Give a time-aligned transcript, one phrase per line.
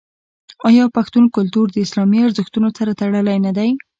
[0.67, 3.69] آیا پښتون کلتور د اسلامي ارزښتونو سره تړلی نه دی؟